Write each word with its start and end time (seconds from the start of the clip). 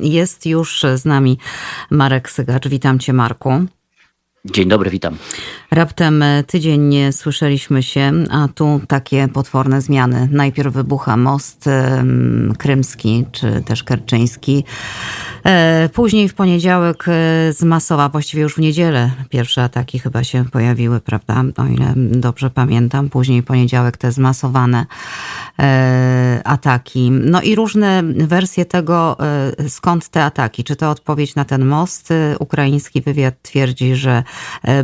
Jest 0.00 0.46
już 0.46 0.84
z 0.94 1.04
nami 1.04 1.38
Marek 1.90 2.30
Sygacz. 2.30 2.68
Witam 2.68 2.98
cię 2.98 3.12
Marku. 3.12 3.66
Dzień 4.52 4.68
dobry, 4.68 4.90
witam. 4.90 5.16
Raptem 5.70 6.24
tydzień 6.46 6.82
nie 6.82 7.12
słyszeliśmy 7.12 7.82
się, 7.82 8.12
a 8.30 8.48
tu 8.48 8.80
takie 8.88 9.28
potworne 9.28 9.80
zmiany. 9.80 10.28
Najpierw 10.32 10.74
wybucha 10.74 11.16
most 11.16 11.64
krymski, 12.58 13.24
czy 13.32 13.62
też 13.66 13.82
kerczyński. 13.82 14.64
E, 15.46 15.88
później 15.92 16.28
w 16.28 16.34
poniedziałek 16.34 17.04
e, 17.08 17.12
z 17.52 17.62
Masowa, 17.62 18.08
właściwie 18.08 18.42
już 18.42 18.54
w 18.54 18.58
niedzielę 18.58 19.10
pierwsze 19.30 19.62
ataki 19.62 19.98
chyba 19.98 20.24
się 20.24 20.44
pojawiły, 20.44 21.00
prawda? 21.00 21.44
O 21.56 21.66
ile 21.66 21.92
dobrze 21.96 22.50
pamiętam. 22.50 23.08
Później 23.08 23.42
poniedziałek 23.42 23.96
te 23.96 24.12
zmasowane 24.12 24.86
e, 25.58 26.40
ataki. 26.44 27.10
No 27.10 27.42
i 27.42 27.54
różne 27.54 28.02
wersje 28.02 28.64
tego, 28.64 29.16
skąd 29.68 30.08
te 30.08 30.24
ataki. 30.24 30.64
Czy 30.64 30.76
to 30.76 30.90
odpowiedź 30.90 31.34
na 31.34 31.44
ten 31.44 31.64
most? 31.64 32.12
Ukraiński 32.38 33.02
wywiad 33.02 33.34
twierdzi, 33.42 33.96
że 33.96 34.22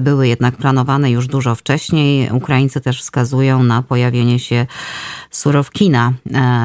były 0.00 0.28
jednak 0.28 0.56
planowane 0.56 1.10
już 1.10 1.26
dużo 1.26 1.54
wcześniej. 1.54 2.30
Ukraińcy 2.32 2.80
też 2.80 3.00
wskazują 3.00 3.62
na 3.62 3.82
pojawienie 3.82 4.38
się 4.38 4.66
Surowkina 5.30 6.12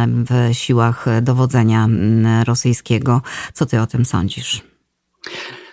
w 0.08 0.50
siłach 0.52 1.06
dowodzenia 1.22 1.88
rosyjskiego. 2.46 3.22
Co 3.54 3.66
ty 3.66 3.82
o 3.82 3.88
o 3.88 3.90
tym 3.90 4.06
sądzisz? 4.06 4.62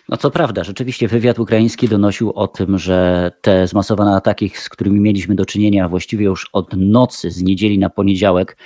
No 0.08 0.16
co 0.16 0.30
prawda, 0.30 0.64
rzeczywiście 0.64 1.08
wywiad 1.08 1.38
ukraiński 1.38 1.88
donosił 1.88 2.32
o 2.32 2.48
tym, 2.48 2.78
że 2.78 3.30
te 3.40 3.66
zmasowane 3.66 4.16
ataki, 4.16 4.50
z 4.54 4.68
którymi 4.68 5.00
mieliśmy 5.00 5.34
do 5.34 5.46
czynienia 5.46 5.88
właściwie 5.88 6.24
już 6.24 6.48
od 6.52 6.76
nocy 6.76 7.30
z 7.30 7.42
niedzieli 7.42 7.78
na 7.78 7.90
poniedziałek, 7.90 8.56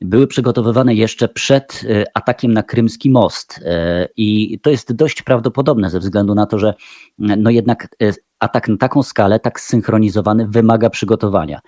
były 0.00 0.26
przygotowywane 0.26 0.94
jeszcze 0.94 1.28
przed 1.28 1.82
e, 1.84 2.04
atakiem 2.14 2.52
na 2.52 2.62
Krymski 2.62 3.10
Most. 3.10 3.60
E, 3.64 4.08
I 4.16 4.58
to 4.62 4.70
jest 4.70 4.92
dość 4.92 5.22
prawdopodobne 5.22 5.90
ze 5.90 6.00
względu 6.00 6.34
na 6.34 6.46
to, 6.46 6.58
że 6.58 6.74
no 7.18 7.50
jednak 7.50 7.88
e, 8.02 8.12
atak 8.38 8.68
na 8.68 8.76
taką 8.76 9.02
skalę, 9.02 9.40
tak 9.40 9.60
zsynchronizowany, 9.60 10.46
wymaga 10.48 10.90
przygotowania. 10.90 11.60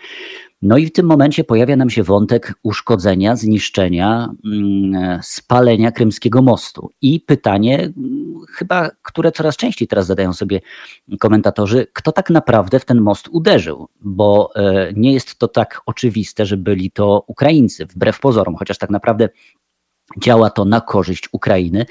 No 0.62 0.78
i 0.78 0.87
w 0.87 0.92
tym 0.92 1.06
momencie 1.06 1.45
pojawia 1.45 1.77
nam 1.77 1.91
się 1.91 2.03
wątek 2.03 2.55
uszkodzenia, 2.62 3.37
zniszczenia, 3.37 4.28
mm, 4.45 5.20
spalenia 5.23 5.92
Krymskiego 5.92 6.42
Mostu. 6.42 6.91
I 7.03 7.20
pytanie, 7.20 7.78
mm, 7.81 8.34
chyba, 8.48 8.91
które 9.03 9.33
coraz 9.33 9.56
częściej 9.56 9.89
teraz 9.89 10.06
zadają 10.06 10.33
sobie 10.33 10.61
komentatorzy, 11.20 11.87
kto 11.92 12.12
tak 12.12 12.31
naprawdę 12.31 12.81
w 12.81 12.84
ten 12.84 13.00
most 13.00 13.28
uderzył? 13.28 13.89
Bo 14.00 14.50
e, 14.55 14.92
nie 14.97 15.12
jest 15.12 15.39
to 15.39 15.48
tak 15.48 15.81
oczywiste, 15.87 16.47
że 16.47 16.56
byli 16.56 16.91
to 16.91 17.25
Ukraińcy, 17.27 17.87
wbrew 17.87 18.20
pozorom, 18.20 18.56
chociaż 18.56 18.78
tak 18.78 18.91
naprawdę 18.91 19.28
Działa 20.17 20.50
to 20.50 20.65
na 20.65 20.81
korzyść 20.81 21.28
Ukrainy, 21.33 21.87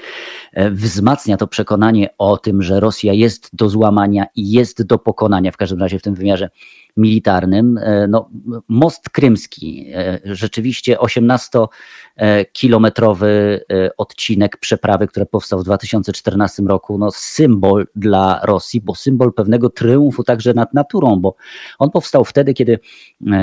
e, 0.52 0.70
wzmacnia 0.70 1.36
to 1.36 1.46
przekonanie 1.46 2.08
o 2.18 2.36
tym, 2.36 2.62
że 2.62 2.80
Rosja 2.80 3.12
jest 3.12 3.50
do 3.52 3.68
złamania 3.68 4.26
i 4.34 4.50
jest 4.50 4.82
do 4.82 4.98
pokonania, 4.98 5.52
w 5.52 5.56
każdym 5.56 5.80
razie 5.80 5.98
w 5.98 6.02
tym 6.02 6.14
wymiarze 6.14 6.50
militarnym. 6.98 7.78
E, 7.78 8.08
no, 8.08 8.30
most 8.68 9.10
krymski, 9.10 9.86
e, 9.94 10.20
rzeczywiście 10.24 10.96
18-kilometrowy 10.96 13.26
e, 13.26 13.60
odcinek 13.96 14.56
przeprawy, 14.56 15.06
który 15.06 15.26
powstał 15.26 15.60
w 15.60 15.64
2014 15.64 16.62
roku, 16.62 16.98
no, 16.98 17.10
symbol 17.10 17.86
dla 17.96 18.40
Rosji, 18.42 18.80
bo 18.80 18.94
symbol 18.94 19.32
pewnego 19.32 19.70
triumfu 19.70 20.24
także 20.24 20.54
nad 20.54 20.74
naturą, 20.74 21.16
bo 21.16 21.34
on 21.78 21.90
powstał 21.90 22.24
wtedy, 22.24 22.54
kiedy, 22.54 22.78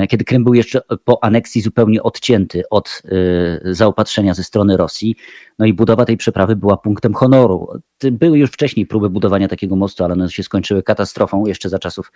kiedy 0.08 0.24
Krym 0.24 0.44
był 0.44 0.54
jeszcze 0.54 0.80
po 1.04 1.24
aneksji 1.24 1.62
zupełnie 1.62 2.02
odcięty 2.02 2.62
od 2.70 3.02
zaopatrzenia 3.64 4.34
ze 4.34 4.44
strony 4.44 4.76
Rosji. 4.76 5.16
No 5.58 5.66
i 5.66 5.74
budowa 5.74 6.04
tej 6.04 6.16
przeprawy 6.16 6.56
była 6.56 6.76
punktem 6.76 7.14
honoru. 7.14 7.68
Były 8.12 8.38
już 8.38 8.50
wcześniej 8.50 8.86
próby 8.86 9.10
budowania 9.10 9.48
takiego 9.48 9.76
mostu, 9.76 10.04
ale 10.04 10.12
one 10.12 10.30
się 10.30 10.42
skończyły 10.42 10.82
katastrofą 10.82 11.46
jeszcze 11.46 11.68
za 11.68 11.78
czasów 11.78 12.12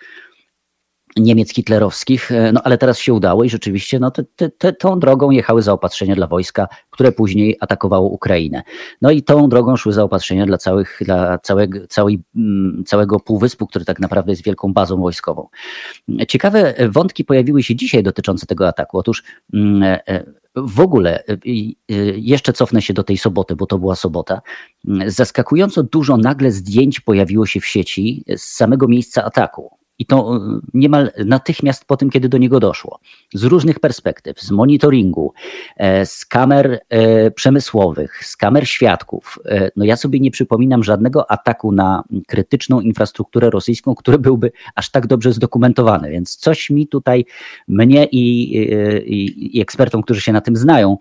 Niemiec 1.17 1.53
hitlerowskich, 1.53 2.31
e, 2.31 2.51
no 2.51 2.61
ale 2.63 2.77
teraz 2.77 2.99
się 2.99 3.13
udało 3.13 3.43
i 3.43 3.49
rzeczywiście 3.49 3.99
no, 3.99 4.11
te, 4.11 4.23
te, 4.49 4.73
tą 4.73 4.99
drogą 4.99 5.31
jechały 5.31 5.61
zaopatrzenia 5.61 6.15
dla 6.15 6.27
wojska, 6.27 6.67
które 6.89 7.11
później 7.11 7.57
atakowało 7.59 8.09
Ukrainę. 8.09 8.63
No 9.01 9.11
i 9.11 9.23
tą 9.23 9.49
drogą 9.49 9.77
szły 9.77 9.93
zaopatrzenia 9.93 10.45
dla, 10.45 10.57
całych, 10.57 10.99
dla 11.01 11.37
całego, 11.37 11.87
całej, 11.87 12.23
mm, 12.35 12.83
całego 12.85 13.19
półwyspu, 13.19 13.67
który 13.67 13.85
tak 13.85 13.99
naprawdę 13.99 14.31
jest 14.31 14.43
wielką 14.43 14.73
bazą 14.73 15.01
wojskową. 15.01 15.47
Ciekawe 16.27 16.73
wątki 16.89 17.25
pojawiły 17.25 17.63
się 17.63 17.75
dzisiaj 17.75 18.03
dotyczące 18.03 18.45
tego 18.45 18.67
ataku. 18.67 18.97
Otóż 18.97 19.23
mm, 19.53 19.99
e, 20.07 20.23
w 20.55 20.79
ogóle, 20.79 21.23
e, 21.25 21.37
jeszcze 22.15 22.53
cofnę 22.53 22.81
się 22.81 22.93
do 22.93 23.03
tej 23.03 23.17
soboty, 23.17 23.55
bo 23.55 23.65
to 23.65 23.77
była 23.77 23.95
sobota. 23.95 24.41
Zaskakująco 25.05 25.83
dużo 25.83 26.17
nagle 26.17 26.51
zdjęć 26.51 26.99
pojawiło 26.99 27.45
się 27.45 27.59
w 27.59 27.65
sieci 27.65 28.23
z 28.37 28.43
samego 28.43 28.87
miejsca 28.87 29.23
ataku 29.23 29.80
i 30.01 30.05
to 30.05 30.35
e, 30.35 30.59
niemal 30.73 31.11
natychmiast 31.25 31.85
po 31.85 31.97
tym, 31.97 32.09
kiedy 32.09 32.29
do 32.29 32.37
niego 32.37 32.59
doszło. 32.59 32.99
Z 33.33 33.43
różnych 33.43 33.79
perspektyw, 33.79 34.41
z 34.41 34.51
monitoringu, 34.51 35.33
e, 35.77 36.05
z 36.05 36.25
kamer 36.25 36.79
e, 36.89 37.31
przemysłowych, 37.31 38.25
z 38.25 38.37
kamer 38.37 38.67
świadków. 38.67 39.39
No 39.75 39.85
ja 39.85 39.95
sobie 39.95 40.19
nie 40.19 40.31
przypominam 40.31 40.83
żadnego 40.83 41.31
ataku 41.31 41.71
na 41.71 42.03
krytyczną 42.27 42.81
infrastrukturę 42.81 43.49
rosyjską, 43.49 43.95
który 43.95 44.19
byłby 44.19 44.51
aż 44.75 44.91
tak 44.91 45.07
dobrze 45.07 45.33
zdokumentowany, 45.33 46.11
więc 46.11 46.35
coś 46.35 46.69
mi 46.69 46.87
tutaj, 46.87 47.25
mnie 47.67 48.05
i, 48.05 48.53
i, 49.05 49.57
i 49.57 49.61
ekspertom, 49.61 50.03
którzy 50.03 50.21
się 50.21 50.33
na 50.33 50.41
tym 50.41 50.55
znają, 50.55 50.97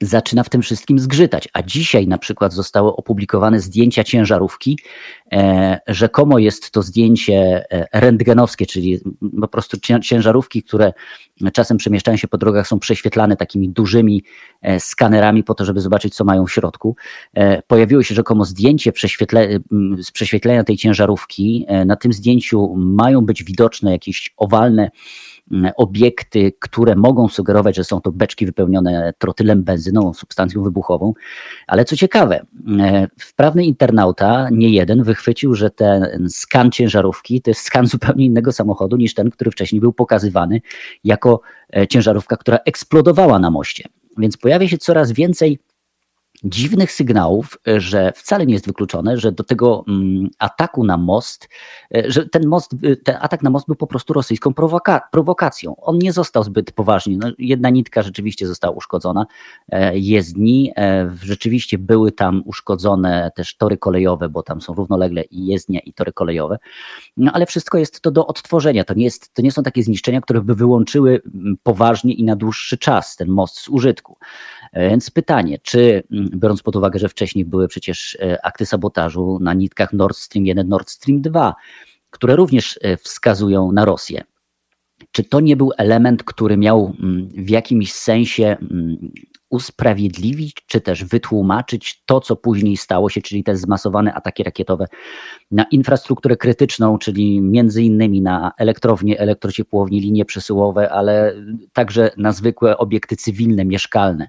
zaczyna 0.00 0.42
w 0.42 0.48
tym 0.48 0.62
wszystkim 0.62 0.98
zgrzytać. 0.98 1.48
A 1.52 1.62
dzisiaj 1.62 2.08
na 2.08 2.18
przykład 2.18 2.52
zostały 2.52 2.96
opublikowane 2.96 3.60
zdjęcia 3.60 4.04
ciężarówki. 4.04 4.78
E, 5.32 5.80
rzekomo 5.86 6.38
jest 6.38 6.70
to 6.70 6.82
zdjęcie 6.82 7.64
e, 7.72 8.00
rentgenowskie, 8.00 8.66
czyli 8.66 9.00
po 9.40 9.48
prostu 9.48 9.76
ciężarówki, 10.02 10.62
które 10.62 10.92
czasem 11.52 11.76
przemieszczają 11.76 12.16
się 12.16 12.28
po 12.28 12.38
drogach, 12.38 12.68
są 12.68 12.78
prześwietlane 12.78 13.36
takimi 13.36 13.68
dużymi 13.68 14.24
e, 14.62 14.80
skanerami 14.80 15.44
po 15.44 15.54
to, 15.54 15.64
żeby 15.64 15.80
zobaczyć, 15.80 16.14
co 16.14 16.24
mają 16.24 16.46
w 16.46 16.52
środku. 16.52 16.96
Pojawiło 17.66 18.02
się 18.02 18.14
rzekomo 18.14 18.44
zdjęcie 18.44 18.92
prześwietle, 18.92 19.48
z 20.02 20.10
prześwietlenia 20.10 20.64
tej 20.64 20.76
ciężarówki. 20.76 21.66
Na 21.86 21.96
tym 21.96 22.12
zdjęciu 22.12 22.74
mają 22.76 23.20
być 23.26 23.44
widoczne 23.44 23.92
jakieś 23.92 24.34
owalne 24.36 24.90
obiekty, 25.76 26.52
które 26.58 26.96
mogą 26.96 27.28
sugerować, 27.28 27.76
że 27.76 27.84
są 27.84 28.00
to 28.00 28.12
beczki 28.12 28.46
wypełnione 28.46 29.12
trotylem 29.18 29.62
benzyną, 29.62 30.14
substancją 30.14 30.62
wybuchową. 30.62 31.14
Ale 31.66 31.84
co 31.84 31.96
ciekawe, 31.96 32.46
wprawny 33.20 33.64
internauta, 33.64 34.48
nie 34.52 34.68
jeden, 34.68 35.02
wychwycił, 35.02 35.54
że 35.54 35.70
ten 35.70 36.26
skan 36.28 36.70
ciężarówki 36.70 37.42
to 37.42 37.50
jest 37.50 37.60
skan 37.60 37.86
zupełnie 37.86 38.26
innego 38.26 38.52
samochodu 38.52 38.96
niż 38.96 39.14
ten, 39.14 39.30
który 39.30 39.50
wcześniej 39.50 39.80
był 39.80 39.92
pokazywany 39.92 40.60
jako 41.04 41.40
ciężarówka, 41.88 42.36
która 42.36 42.58
eksplodowała 42.66 43.38
na 43.38 43.50
moście. 43.50 43.84
Więc 44.18 44.36
pojawia 44.36 44.68
się 44.68 44.78
coraz 44.78 45.12
więcej 45.12 45.58
dziwnych 46.44 46.92
sygnałów, 46.92 47.58
e, 47.68 47.80
że 47.80 48.12
wcale 48.16 48.46
nie 48.46 48.54
jest 48.54 48.66
wykluczone, 48.66 49.18
że 49.18 49.32
do 49.32 49.44
tego 49.44 49.84
mm, 49.88 50.30
ataku 50.38 50.84
na 50.84 50.96
most, 50.96 51.48
e, 51.94 52.10
że 52.10 52.28
ten 52.28 52.46
most, 52.46 52.74
e, 52.82 52.96
ten 52.96 53.16
atak 53.20 53.42
na 53.42 53.50
most 53.50 53.66
był 53.66 53.76
po 53.76 53.86
prostu 53.86 54.12
rosyjską 54.12 54.54
prowoka 54.54 55.00
prowokacją. 55.12 55.76
On 55.76 55.98
nie 55.98 56.12
został 56.12 56.44
zbyt 56.44 56.72
poważnie. 56.72 57.16
No, 57.16 57.30
jedna 57.38 57.70
nitka 57.70 58.02
rzeczywiście 58.02 58.46
została 58.46 58.74
uszkodzona, 58.76 59.26
jezdni, 59.92 60.72
rzeczywiście 61.22 61.78
były 61.78 62.12
tam 62.12 62.42
uszkodzone 62.44 63.30
też 63.36 63.56
tory 63.56 63.78
kolejowe, 63.78 64.28
bo 64.28 64.42
tam 64.42 64.60
są 64.60 64.74
równolegle 64.74 65.22
i 65.22 65.46
jezdnia 65.46 65.80
i 65.80 65.92
tory 65.92 66.12
kolejowe, 66.12 66.58
no 67.16 67.32
ale 67.32 67.46
wszystko 67.46 67.78
jest 67.78 68.00
to 68.00 68.10
do 68.10 68.26
odtworzenia. 68.26 68.84
To 68.84 68.94
nie, 68.94 69.04
jest, 69.04 69.34
to 69.34 69.42
nie 69.42 69.52
są 69.52 69.62
takie 69.62 69.82
zniszczenia, 69.82 70.20
które 70.20 70.40
by 70.40 70.54
wyłączyły 70.54 71.22
mm, 71.34 71.56
poważnie 71.62 72.14
i 72.14 72.24
na 72.24 72.36
dłuższy 72.36 72.78
czas 72.78 73.16
ten 73.16 73.28
most 73.28 73.58
z 73.58 73.68
użytku. 73.68 74.16
Więc 74.72 75.10
pytanie, 75.10 75.58
czy 75.62 76.02
mm, 76.12 76.30
biorąc 76.34 76.62
pod 76.62 76.76
uwagę, 76.76 76.98
że 76.98 77.08
wcześniej 77.08 77.44
były 77.44 77.68
przecież 77.68 78.18
e, 78.20 78.44
akty 78.44 78.66
sabotażu 78.66 79.38
na 79.40 79.54
nitkach 79.54 79.92
Nord 79.92 80.16
Stream 80.16 80.46
1, 80.46 80.68
Nord 80.68 80.90
Stream 80.90 81.20
2, 81.20 81.54
które 82.10 82.36
również 82.36 82.78
e, 82.82 82.96
wskazują 82.96 83.72
na 83.72 83.84
Rosję. 83.84 84.24
Czy 85.12 85.24
to 85.24 85.40
nie 85.40 85.56
był 85.56 85.72
element, 85.78 86.24
który 86.24 86.56
miał 86.56 86.96
mm, 87.02 87.28
w 87.28 87.50
jakimś 87.50 87.92
sensie 87.92 88.44
mm, 88.44 89.12
usprawiedliwić, 89.50 90.56
czy 90.66 90.80
też 90.80 91.04
wytłumaczyć 91.04 92.02
to, 92.06 92.20
co 92.20 92.36
później 92.36 92.76
stało 92.76 93.10
się, 93.10 93.22
czyli 93.22 93.44
te 93.44 93.56
zmasowane 93.56 94.14
ataki 94.14 94.42
rakietowe 94.42 94.86
na 95.50 95.64
infrastrukturę 95.70 96.36
krytyczną, 96.36 96.98
czyli 96.98 97.40
między 97.40 97.82
innymi 97.82 98.20
na 98.22 98.52
elektrownie, 98.58 99.18
elektrociepłownie, 99.18 100.00
linie 100.00 100.24
przesyłowe, 100.24 100.90
ale 100.92 101.34
także 101.72 102.10
na 102.16 102.32
zwykłe 102.32 102.78
obiekty 102.78 103.16
cywilne, 103.16 103.64
mieszkalne, 103.64 104.28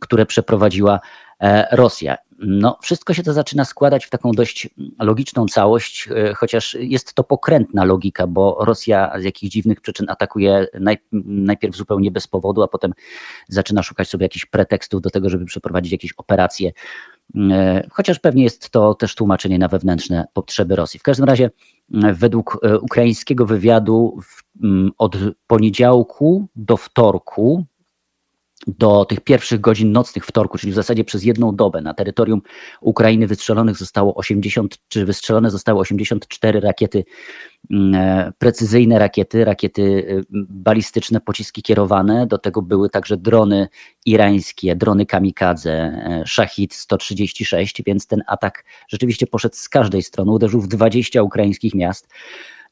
które 0.00 0.26
przeprowadziła 0.26 1.00
E, 1.42 1.76
Rosja. 1.76 2.16
No, 2.42 2.78
wszystko 2.82 3.14
się 3.14 3.22
to 3.22 3.32
zaczyna 3.32 3.64
składać 3.64 4.06
w 4.06 4.10
taką 4.10 4.32
dość 4.32 4.68
logiczną 4.98 5.46
całość, 5.46 6.08
chociaż 6.36 6.76
jest 6.80 7.14
to 7.14 7.24
pokrętna 7.24 7.84
logika, 7.84 8.26
bo 8.26 8.58
Rosja 8.60 9.12
z 9.20 9.24
jakichś 9.24 9.52
dziwnych 9.52 9.80
przyczyn 9.80 10.06
atakuje 10.10 10.66
najpierw 11.24 11.76
zupełnie 11.76 12.10
bez 12.10 12.26
powodu, 12.26 12.62
a 12.62 12.68
potem 12.68 12.92
zaczyna 13.48 13.82
szukać 13.82 14.08
sobie 14.08 14.24
jakichś 14.24 14.46
pretekstów 14.46 15.02
do 15.02 15.10
tego, 15.10 15.30
żeby 15.30 15.44
przeprowadzić 15.44 15.92
jakieś 15.92 16.12
operacje 16.16 16.72
E, 17.36 17.86
chociaż 17.90 18.18
pewnie 18.18 18.44
jest 18.44 18.70
to 18.70 18.94
też 18.94 19.14
tłumaczenie 19.14 19.58
na 19.58 19.68
wewnętrzne 19.68 20.24
potrzeby 20.32 20.76
Rosji. 20.76 21.00
W 21.00 21.02
każdym 21.02 21.26
razie, 21.26 21.50
według 22.14 22.58
e, 22.62 22.78
ukraińskiego 22.78 23.46
wywiadu, 23.46 24.18
od 24.98 25.16
poniedziałku 25.46 26.46
do 26.56 26.76
wtorku 26.76 27.64
do 28.66 29.04
tych 29.04 29.20
pierwszych 29.20 29.60
godzin 29.60 29.92
nocnych 29.92 30.26
wtorku, 30.26 30.58
czyli 30.58 30.72
w 30.72 30.74
zasadzie 30.74 31.04
przez 31.04 31.24
jedną 31.24 31.56
dobę 31.56 31.80
na 31.80 31.94
terytorium 31.94 32.42
Ukrainy 32.80 33.26
wystrzelonych 33.26 33.76
zostało 33.76 34.14
80, 34.14 34.78
czy 34.88 35.04
wystrzelone 35.04 35.50
zostały 35.50 35.80
84 35.80 36.60
rakiety, 36.60 37.04
mm, 37.70 37.94
e, 37.94 38.32
precyzyjne 38.38 38.98
rakiety, 38.98 39.44
rakiety 39.44 40.06
e, 40.08 40.22
balistyczne, 40.32 41.20
pociski 41.20 41.62
kierowane. 41.62 42.26
Do 42.26 42.38
tego 42.38 42.62
były 42.62 42.90
także 42.90 43.16
drony 43.16 43.68
irańskie, 44.06 44.76
drony 44.76 45.06
kamikadze, 45.06 45.72
e, 45.72 46.24
Shahid 46.26 46.74
136, 46.74 47.82
więc 47.86 48.06
ten 48.06 48.22
atak 48.26 48.64
rzeczywiście 48.88 49.26
poszedł 49.26 49.56
z 49.56 49.68
każdej 49.68 50.02
strony, 50.02 50.32
uderzył 50.32 50.60
w 50.60 50.68
20 50.68 51.22
ukraińskich 51.22 51.74
miast. 51.74 52.08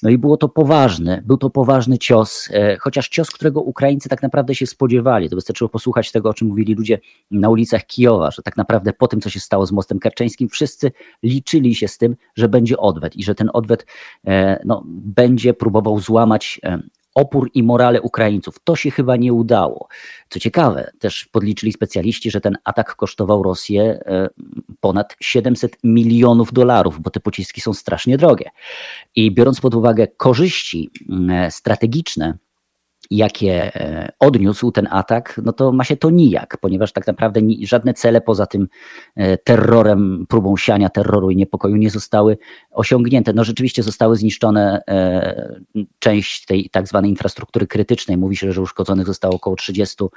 No 0.03 0.11
i 0.11 0.19
było 0.19 0.37
to 0.37 0.49
poważne, 0.49 1.23
był 1.27 1.37
to 1.37 1.51
poważny 1.51 1.99
cios, 1.99 2.49
e, 2.53 2.77
chociaż 2.77 3.09
cios, 3.09 3.31
którego 3.31 3.61
Ukraińcy 3.61 4.09
tak 4.09 4.23
naprawdę 4.23 4.55
się 4.55 4.67
spodziewali. 4.67 5.31
To 5.31 5.37
wystarczyło 5.37 5.69
posłuchać 5.69 6.13
tego, 6.13 6.29
o 6.29 6.35
czym 6.35 6.49
mówili 6.49 6.75
ludzie 6.75 6.99
na 7.31 7.49
ulicach 7.49 7.87
Kijowa, 7.87 8.31
że 8.31 8.43
tak 8.43 8.57
naprawdę 8.57 8.93
po 8.93 9.09
tym, 9.09 9.21
co 9.21 9.31
się 9.31 9.41
stało 9.41 9.67
z 9.67 9.73
mostem 9.73 9.99
kerczeńskim, 9.99 10.49
wszyscy 10.49 10.93
liczyli 11.23 11.75
się 11.75 11.89
z 11.89 11.99
tym, 11.99 12.17
że 12.37 12.49
będzie 12.49 12.79
odwet 12.79 13.17
i 13.17 13.25
że 13.25 13.35
ten 13.35 13.51
odwet 13.53 13.87
e, 14.27 14.61
no, 14.65 14.83
będzie 14.87 15.55
próbował 15.55 16.01
złamać 16.01 16.61
e, 16.65 16.79
opór 17.21 17.51
i 17.55 17.63
morale 17.63 18.03
Ukraińców. 18.03 18.59
To 18.65 18.77
się 18.77 18.91
chyba 18.91 19.17
nie 19.17 19.33
udało. 19.33 19.89
Co 20.29 20.41
ciekawe, 20.41 20.91
też 20.99 21.25
podliczyli 21.25 21.73
specjaliści, 21.73 22.31
że 22.31 22.41
ten 22.41 22.59
atak 22.65 22.97
kosztował 22.97 23.43
Rosję 23.43 23.83
e, 23.83 24.29
ponad 24.81 25.17
700 25.21 25.77
milionów 25.85 26.53
dolarów, 26.53 27.01
bo 27.01 27.11
te 27.11 27.21
pociski 27.21 27.61
są 27.61 27.75
strasznie 27.75 28.19
drogie. 28.19 28.51
I 29.17 29.31
biorąc 29.35 29.61
pod 29.61 29.75
uwagę 29.75 30.09
korzyści 30.09 30.91
mm, 31.09 31.51
strategiczne, 31.51 32.39
jakie 33.11 33.75
e, 33.75 34.13
odniósł 34.19 34.71
ten 34.71 34.89
atak, 34.91 35.41
no 35.45 35.53
to 35.53 35.73
ma 35.73 35.85
się 35.85 35.97
to 35.97 36.11
nijak, 36.11 36.59
ponieważ 36.61 36.93
tak 36.93 37.07
naprawdę 37.07 37.41
żadne 37.63 37.95
cele 37.95 38.21
poza 38.21 38.47
tym 38.47 38.69
e, 39.17 39.37
terrorem, 39.39 40.27
próbą 40.29 40.57
siania 40.57 40.89
terroru 40.89 41.31
i 41.31 41.37
niepokoju 41.37 41.77
nie 41.77 41.91
zostały 41.91 42.39
osiągnięte. 42.71 43.33
No 43.33 43.45
rzeczywiście 43.45 43.83
zostały 43.83 44.17
zniszczone 44.17 44.83
e, 44.89 45.61
część 45.99 46.45
tej 46.47 46.71
tak 46.71 46.89
zwanej 46.89 47.11
infrastruktury 47.11 47.67
krytycznej. 47.67 48.17
Mówi 48.17 48.37
się, 48.37 48.53
że 48.53 48.63
uszkodzonych 48.63 49.07
zostało 49.07 49.35
około 49.35 49.57
30% 49.57 50.09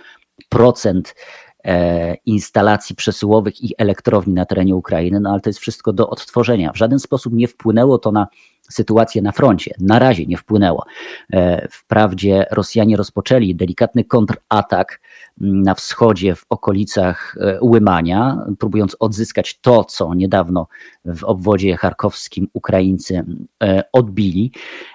instalacji 2.25 2.95
przesyłowych 2.95 3.63
i 3.63 3.73
elektrowni 3.77 4.33
na 4.33 4.45
terenie 4.45 4.75
Ukrainy, 4.75 5.19
no 5.19 5.31
ale 5.31 5.41
to 5.41 5.49
jest 5.49 5.59
wszystko 5.59 5.93
do 5.93 6.09
odtworzenia. 6.09 6.71
W 6.71 6.77
żaden 6.77 6.99
sposób 6.99 7.33
nie 7.33 7.47
wpłynęło 7.47 7.97
to 7.97 8.11
na 8.11 8.27
sytuację 8.73 9.21
na 9.21 9.31
froncie. 9.31 9.75
Na 9.79 9.99
razie 9.99 10.25
nie 10.25 10.37
wpłynęło. 10.37 10.85
E, 11.33 11.67
wprawdzie 11.71 12.45
Rosjanie 12.51 12.97
rozpoczęli 12.97 13.55
delikatny 13.55 14.03
kontratak 14.03 15.01
mm, 15.41 15.61
na 15.61 15.73
wschodzie, 15.75 16.35
w 16.35 16.45
okolicach 16.49 17.35
e, 17.39 17.59
Łymania, 17.61 18.45
próbując 18.59 18.95
odzyskać 18.99 19.59
to, 19.59 19.83
co 19.83 20.13
niedawno 20.13 20.67
w 21.05 21.23
obwodzie 21.23 21.77
charkowskim 21.77 22.47
Ukraińcy 22.53 23.25
e, 23.63 23.83
odbili. 23.93 24.51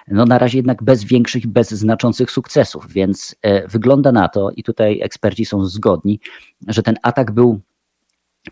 No 0.07 0.25
na 0.25 0.37
razie 0.37 0.57
jednak 0.57 0.83
bez 0.83 1.03
większych, 1.03 1.47
bez 1.47 1.71
znaczących 1.71 2.31
sukcesów, 2.31 2.87
więc 2.89 3.35
wygląda 3.67 4.11
na 4.11 4.27
to, 4.27 4.51
i 4.51 4.63
tutaj 4.63 5.01
eksperci 5.01 5.45
są 5.45 5.65
zgodni, 5.65 6.19
że 6.67 6.83
ten 6.83 6.95
atak 7.01 7.31
był 7.31 7.59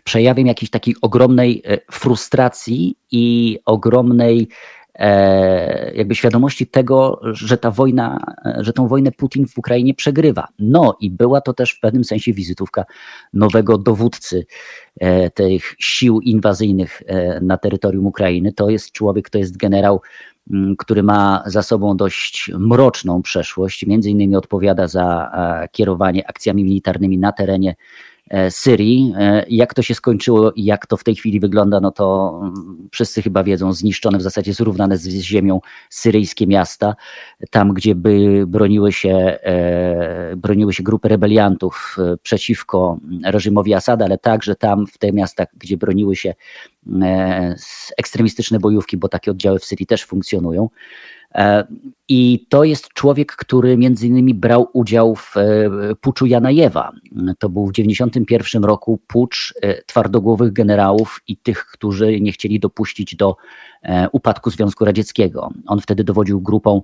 przejawiem 0.04 0.46
jakiejś 0.46 0.70
takiej 0.70 0.94
ogromnej 1.02 1.62
frustracji 1.90 2.96
i 3.10 3.58
ogromnej 3.64 4.48
jakby 5.94 6.14
świadomości 6.14 6.66
tego, 6.66 7.20
że 7.22 7.58
ta 7.58 7.70
wojna, 7.70 8.18
że 8.58 8.72
tą 8.72 8.88
wojnę 8.88 9.12
Putin 9.12 9.46
w 9.46 9.58
Ukrainie 9.58 9.94
przegrywa. 9.94 10.48
No 10.58 10.96
i 11.00 11.10
była 11.10 11.40
to 11.40 11.52
też 11.52 11.72
w 11.72 11.80
pewnym 11.80 12.04
sensie 12.04 12.32
wizytówka 12.32 12.84
nowego 13.32 13.78
dowódcy 13.78 14.46
e, 15.00 15.30
tych 15.30 15.74
sił 15.78 16.20
inwazyjnych 16.20 17.02
e, 17.06 17.40
na 17.40 17.58
terytorium 17.58 18.06
Ukrainy. 18.06 18.52
To 18.52 18.70
jest 18.70 18.92
człowiek, 18.92 19.30
to 19.30 19.38
jest 19.38 19.56
generał, 19.56 20.00
który 20.78 21.02
ma 21.02 21.42
za 21.46 21.62
sobą 21.62 21.96
dość 21.96 22.50
mroczną 22.58 23.22
przeszłość, 23.22 23.86
między 23.86 24.10
innymi 24.10 24.36
odpowiada 24.36 24.88
za 24.88 25.30
kierowanie 25.72 26.28
akcjami 26.28 26.64
militarnymi 26.64 27.18
na 27.18 27.32
terenie 27.32 27.74
E, 28.17 28.17
Syrii. 28.50 29.14
E, 29.18 29.44
jak 29.48 29.74
to 29.74 29.82
się 29.82 29.94
skończyło 29.94 30.52
i 30.52 30.64
jak 30.64 30.86
to 30.86 30.96
w 30.96 31.04
tej 31.04 31.14
chwili 31.14 31.40
wygląda, 31.40 31.80
no 31.80 31.90
to 31.90 32.38
mm, 32.42 32.88
wszyscy 32.92 33.22
chyba 33.22 33.44
wiedzą, 33.44 33.72
zniszczone 33.72 34.18
w 34.18 34.22
zasadzie 34.22 34.52
zrównane 34.52 34.98
z 34.98 35.08
ziemią 35.08 35.60
syryjskie 35.90 36.46
miasta, 36.46 36.94
tam 37.50 37.74
gdzie 37.74 37.94
by 37.94 38.44
broniły 38.46 38.92
się, 38.92 39.38
e, 39.42 40.36
broniły 40.36 40.72
się 40.72 40.82
grupy 40.82 41.08
rebeliantów 41.08 41.96
przeciwko 42.22 42.98
reżimowi 43.24 43.74
Asada, 43.74 44.04
ale 44.04 44.18
także 44.18 44.54
tam 44.54 44.86
w 44.86 44.98
tych 44.98 45.12
miastach, 45.12 45.48
gdzie 45.58 45.76
broniły 45.76 46.16
się 46.16 46.34
ekstremistyczne 47.98 48.58
bojówki, 48.58 48.96
bo 48.96 49.08
takie 49.08 49.30
oddziały 49.30 49.58
w 49.58 49.64
Syrii 49.64 49.86
też 49.86 50.04
funkcjonują. 50.04 50.68
E, 51.34 51.66
I 52.08 52.46
to 52.48 52.64
jest 52.64 52.88
człowiek, 52.88 53.32
który 53.36 53.76
między 53.76 54.06
innymi 54.06 54.34
brał 54.34 54.68
udział 54.72 55.16
w 55.16 55.36
e, 55.36 55.44
puczu 56.00 56.26
Janajewa. 56.26 56.92
To 57.38 57.48
był 57.48 57.66
w 57.66 57.72
1991 57.72 58.64
roku 58.64 58.98
pucz 59.06 59.54
e, 59.62 59.82
twardogłowych 59.82 60.52
generałów 60.52 61.20
i 61.28 61.36
tych, 61.36 61.66
którzy 61.66 62.20
nie 62.20 62.32
chcieli 62.32 62.60
dopuścić 62.60 63.16
do 63.16 63.36
upadku 64.12 64.50
Związku 64.50 64.84
Radzieckiego. 64.84 65.50
On 65.66 65.80
wtedy 65.80 66.04
dowodził 66.04 66.40
grupą, 66.40 66.82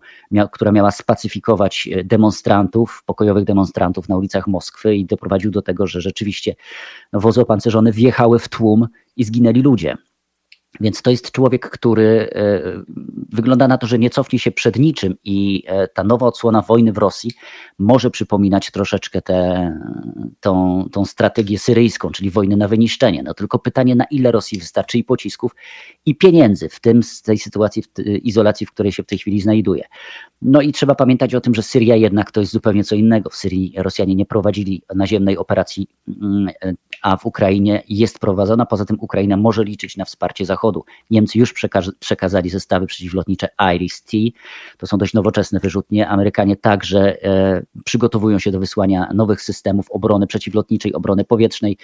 która 0.52 0.72
miała 0.72 0.90
spacyfikować 0.90 1.88
demonstrantów, 2.04 3.02
pokojowych 3.06 3.44
demonstrantów 3.44 4.08
na 4.08 4.16
ulicach 4.16 4.46
Moskwy 4.46 4.96
i 4.96 5.04
doprowadził 5.04 5.50
do 5.50 5.62
tego, 5.62 5.86
że 5.86 6.00
rzeczywiście 6.00 6.54
wozy 7.12 7.40
opancerzone 7.40 7.92
wjechały 7.92 8.38
w 8.38 8.48
tłum 8.48 8.88
i 9.16 9.24
zginęli 9.24 9.62
ludzie. 9.62 9.96
Więc 10.80 11.02
to 11.02 11.10
jest 11.10 11.30
człowiek, 11.30 11.70
który 11.70 12.30
e, 12.32 12.62
wygląda 13.32 13.68
na 13.68 13.78
to, 13.78 13.86
że 13.86 13.98
nie 13.98 14.10
cofnie 14.10 14.38
się 14.38 14.52
przed 14.52 14.78
niczym 14.78 15.14
i 15.24 15.64
e, 15.66 15.88
ta 15.88 16.04
nowa 16.04 16.26
odsłona 16.26 16.62
wojny 16.62 16.92
w 16.92 16.98
Rosji 16.98 17.30
może 17.78 18.10
przypominać 18.10 18.70
troszeczkę 18.70 19.22
tę 19.22 19.72
tą, 20.40 20.84
tą 20.92 21.04
strategię 21.04 21.58
syryjską, 21.58 22.10
czyli 22.10 22.30
wojny 22.30 22.56
na 22.56 22.68
wyniszczenie. 22.68 23.22
No 23.22 23.34
tylko 23.34 23.58
pytanie, 23.58 23.94
na 23.94 24.04
ile 24.04 24.32
Rosji 24.32 24.58
wystarczy 24.58 24.98
i 24.98 25.04
pocisków, 25.04 25.54
i 26.06 26.14
pieniędzy, 26.14 26.68
w 26.68 26.80
tym 26.80 27.02
z 27.02 27.22
tej 27.22 27.38
sytuacji, 27.38 27.82
w 27.82 28.00
izolacji, 28.22 28.66
w 28.66 28.72
której 28.72 28.92
się 28.92 29.02
w 29.02 29.06
tej 29.06 29.18
chwili 29.18 29.40
znajduje. 29.40 29.84
No 30.42 30.60
i 30.60 30.72
trzeba 30.72 30.94
pamiętać 30.94 31.34
o 31.34 31.40
tym, 31.40 31.54
że 31.54 31.62
Syria 31.62 31.96
jednak 31.96 32.30
to 32.30 32.40
jest 32.40 32.52
zupełnie 32.52 32.84
co 32.84 32.94
innego. 32.94 33.30
W 33.30 33.36
Syrii 33.36 33.74
Rosjanie 33.76 34.14
nie 34.14 34.26
prowadzili 34.26 34.82
naziemnej 34.94 35.38
operacji, 35.38 35.88
mm, 36.08 36.48
a 37.02 37.16
w 37.16 37.26
Ukrainie 37.26 37.82
jest 37.88 38.18
prowadzona. 38.18 38.66
Poza 38.66 38.84
tym 38.84 38.96
Ukraina 39.00 39.36
może 39.36 39.64
liczyć 39.64 39.96
na 39.96 40.04
wsparcie 40.04 40.46
Zachodu. 40.64 40.84
Niemcy 41.10 41.38
już 41.38 41.54
przekazali 42.00 42.50
zestawy 42.50 42.86
przeciwlotnicze 42.86 43.48
Iris-T. 43.74 44.16
To 44.78 44.86
są 44.86 44.98
dość 44.98 45.14
nowoczesne 45.14 45.60
wyrzutnie. 45.60 46.08
Amerykanie 46.08 46.56
także 46.56 47.22
e, 47.24 47.62
przygotowują 47.84 48.38
się 48.38 48.50
do 48.50 48.60
wysłania 48.60 49.08
nowych 49.14 49.42
systemów 49.42 49.90
obrony 49.90 50.26
przeciwlotniczej, 50.26 50.94
obrony 50.94 51.24
powietrznej. 51.24 51.76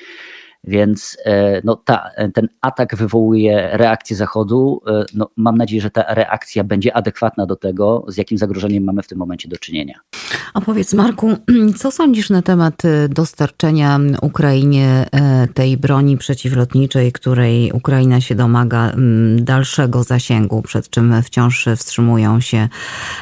Więc 0.65 1.17
e, 1.25 1.61
no, 1.65 1.77
ta, 1.77 2.11
ten 2.35 2.49
atak 2.61 2.97
wywołuje 2.97 3.69
reakcję 3.73 4.17
Zachodu. 4.17 4.81
E, 4.87 5.05
no, 5.15 5.31
mam 5.37 5.59
nadzieję, 5.59 5.83
że 5.83 5.91
ta 5.91 6.15
reakcja 6.15 6.65
będzie 6.65 6.97
adekwatna 6.97 7.47
do 7.47 7.57
tego, 7.57 8.05
z 8.09 8.17
jakim 8.17 8.39
zagrożeniem 8.39 8.85
mamy 8.85 9.03
w 9.03 9.07
tym 9.07 9.19
momencie 9.19 9.49
do 9.49 9.57
czynienia. 9.57 9.95
A 10.55 10.61
powiedz, 10.61 10.95
Marku, 10.95 11.37
co 11.79 11.91
sądzisz 11.91 12.31
na 12.31 12.43
temat 12.43 12.85
e, 12.85 13.09
dostarczenia 13.09 14.01
Ukrainie 14.23 15.07
tej 15.55 15.77
broni 15.77 16.17
przeciwlotniczej, 16.17 17.13
której 17.13 17.73
Ukraina 17.73 18.21
się 18.21 18.35
domaga 18.35 18.93
dalszego 19.37 20.03
zasięgu, 20.03 20.63
przed 20.63 20.91
czym 20.91 21.23
wciąż 21.23 21.69
wstrzymują 21.77 22.41
się 22.41 22.69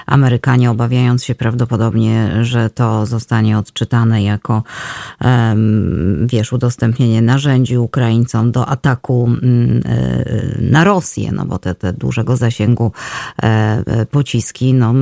Amerykanie, 0.07 0.71
obawiając 0.71 1.25
się 1.25 1.35
prawdopodobnie, 1.35 2.45
że 2.45 2.71
to 2.71 3.07
zostanie 3.07 3.59
odczytane 3.59 4.23
jako, 4.23 4.63
wiesz, 6.27 6.53
udostępnienie 6.53 7.23
narzędził 7.29 7.85
Ukraińcom 7.85 8.53
do 8.53 8.67
ataku 8.67 9.27
mm, 9.27 9.83
na 10.61 10.85
Rosję, 10.85 11.33
no 11.33 11.45
bo 11.45 11.59
te, 11.59 11.75
te 11.75 11.93
dużego 11.93 12.37
zasięgu 12.37 12.93
pociski, 14.11 14.75
no, 14.75 14.95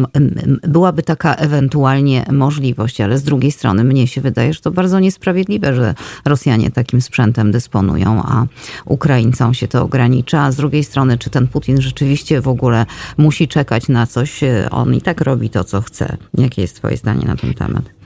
byłaby 0.63 1.03
taka 1.03 1.35
ewentualnie 1.35 2.25
możliwość, 2.33 3.01
ale 3.01 3.19
z 3.19 3.23
drugiej 3.23 3.53
strony 3.53 3.85
mnie 3.85 4.07
się 4.07 4.21
wydaje, 4.21 4.53
że 4.53 4.61
to 4.61 4.71
bardzo 4.71 5.01
niesprawiedliwe, 5.01 5.75
że 5.75 5.95
Rosjanie 6.25 6.71
takim 6.71 7.01
sprzętem 7.01 7.53
dysponują, 7.53 8.23
a 8.23 8.47
Ukraińcom 8.85 9.55
się 9.55 9.69
to 9.69 9.83
ogranicza, 9.83 10.43
a 10.43 10.53
z 10.53 10.57
drugiej 10.57 10.85
strony, 10.85 11.19
czy 11.19 11.31
ten 11.31 11.49
Putin 11.49 11.81
rzeczywiście 11.81 12.41
w 12.41 12.49
ogóle 12.49 12.87
musi 13.17 13.49
czekać 13.49 13.89
na 13.89 14.07
coś, 14.07 14.41
on 14.71 14.95
i 14.95 15.01
tak 15.01 15.21
robi 15.21 15.51
to, 15.51 15.65
co 15.65 15.81
chce. 15.81 16.17
Jakie 16.39 16.63
jest 16.63 16.77
twoje 16.77 16.97
zdanie 16.97 17.27
na 17.27 17.37
ten 17.37 17.55
temat? 17.55 18.06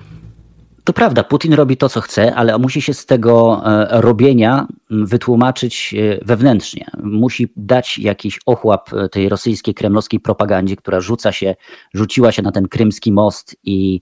To 0.91 0.95
prawda, 0.95 1.25
Putin 1.25 1.55
robi 1.55 1.77
to, 1.77 1.89
co 1.89 2.01
chce, 2.01 2.35
ale 2.35 2.59
musi 2.59 2.83
się 2.83 2.95
z 2.95 3.07
tego 3.07 3.63
e, 3.65 4.01
robienia 4.01 4.67
wytłumaczyć 4.91 5.95
e, 5.95 6.25
wewnętrznie. 6.25 6.87
Musi 7.03 7.53
dać 7.57 7.99
jakiś 7.99 8.41
ochłap 8.47 8.93
e, 8.93 9.09
tej 9.09 9.29
rosyjskiej, 9.29 9.75
kremlowskiej 9.75 10.21
propagandzie, 10.21 10.77
która 10.77 11.01
rzuca 11.01 11.33
się, 11.33 11.55
rzuciła 11.95 12.33
się 12.33 12.43
na 12.43 12.53
ten 12.53 12.69
krymski 12.69 13.13
most 13.13 13.57
i 13.65 14.01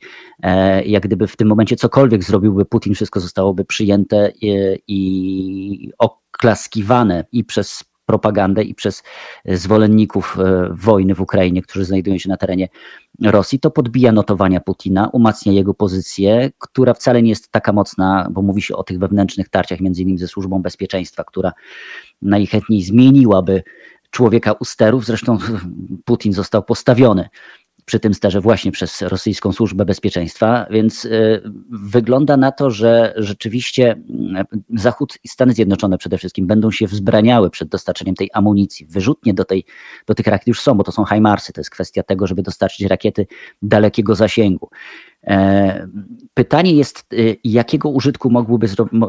jak 0.85 1.03
gdyby 1.03 1.27
w 1.27 1.37
tym 1.37 1.49
momencie 1.49 1.77
cokolwiek 1.77 2.25
zrobiłby 2.25 2.65
Putin, 2.65 2.95
wszystko 2.95 3.21
zostałoby 3.21 3.65
przyjęte 3.65 4.33
i, 4.41 4.79
i 4.89 5.91
oklaskiwane 5.99 7.25
i 7.33 7.45
przez 7.45 7.85
propagandę 8.09 8.63
i 8.63 8.75
przez 8.75 9.03
zwolenników 9.45 10.37
e, 10.39 10.69
wojny 10.71 11.15
w 11.15 11.21
Ukrainie, 11.21 11.63
którzy 11.63 11.85
znajdują 11.85 12.19
się 12.19 12.29
na 12.29 12.37
terenie 12.37 12.69
Rosji, 13.23 13.61
to 13.61 13.71
podbija 13.71 14.13
notowania 14.13 14.61
Putina, 14.61 15.09
umacnia 15.13 15.53
jego 15.53 15.75
pozycję, 15.75 16.51
która 16.59 16.95
wcale 16.95 17.23
nie 17.23 17.31
jest 17.31 17.53
taka 17.53 17.73
mocna, 17.73 18.29
bo 18.31 18.43
mówi 18.43 18.63
się 18.63 18.77
o 18.77 18.83
tych 18.83 18.99
wewnętrznych 18.99 19.49
tarciach, 19.49 19.81
między 19.81 20.03
innymi 20.03 20.19
ze 20.19 20.29
służbą 20.29 20.63
bezpieczeństwa, 20.63 21.25
która 21.25 21.53
najchętniej 22.23 22.83
zmieniłaby 22.83 23.63
człowieka 24.11 24.53
u 24.53 24.65
sterów. 24.65 25.05
Zresztą 25.05 25.39
Putin 26.05 26.33
został 26.33 26.63
postawiony 26.63 27.29
przy 27.89 28.01
tym 28.01 28.15
sterze 28.15 28.41
właśnie 28.41 28.73
przez 28.73 29.03
rosyjską 29.03 29.53
służbę 29.53 29.85
bezpieczeństwa, 29.85 30.67
więc 30.71 31.05
y, 31.05 31.43
wygląda 31.71 32.37
na 32.37 32.53
to, 32.53 32.71
że 32.71 33.15
rzeczywiście 33.17 33.93
y, 34.73 34.81
Zachód 34.81 35.19
i 35.25 35.29
Stany 35.29 35.53
Zjednoczone 35.53 35.99
przede 35.99 36.19
wszystkim 36.19 36.47
będą 36.47 36.71
się 36.71 36.87
wzbraniały 36.87 37.51
przed 37.51 37.69
dostarczeniem 37.69 38.15
tej 38.15 38.31
amunicji. 38.33 38.87
Wyrzutnie 38.87 39.35
do, 39.35 39.45
tej, 39.45 39.65
do 40.07 40.15
tych 40.15 40.27
rakiet 40.27 40.49
już 40.49 40.61
są, 40.61 40.75
bo 40.75 40.85
to 40.85 40.93
są 40.93 41.05
HIMARSy, 41.05 41.53
to 41.53 41.61
jest 41.61 41.71
kwestia 41.71 42.03
tego, 42.03 42.27
żeby 42.27 42.43
dostarczyć 42.43 42.87
rakiety 42.87 43.27
dalekiego 43.63 44.15
zasięgu. 44.15 44.69
E, 45.27 45.89
pytanie 46.35 46.73
jest, 46.73 47.13
y, 47.13 47.37
jakiego 47.45 47.89
użytku, 47.89 48.31
mogłyby, 48.31 48.67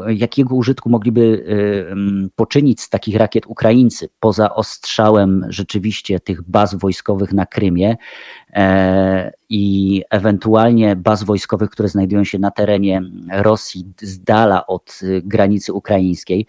jakiego 0.08 0.54
użytku 0.54 0.90
mogliby 0.90 1.20
y, 1.20 2.30
poczynić 2.36 2.80
z 2.80 2.88
takich 2.88 3.16
rakiet 3.16 3.46
Ukraińcy, 3.46 4.08
poza 4.20 4.54
ostrzałem 4.54 5.46
rzeczywiście 5.48 6.20
tych 6.20 6.42
baz 6.42 6.74
wojskowych 6.74 7.32
na 7.32 7.46
Krymie 7.46 7.96
e, 8.52 9.32
i 9.48 10.02
ewentualnie 10.10 10.96
baz 10.96 11.22
wojskowych, 11.22 11.70
które 11.70 11.88
znajdują 11.88 12.24
się 12.24 12.38
na 12.38 12.50
terenie 12.50 13.02
Rosji 13.32 13.84
z 14.02 14.20
dala 14.22 14.66
od 14.66 15.00
granicy 15.22 15.72
ukraińskiej. 15.72 16.46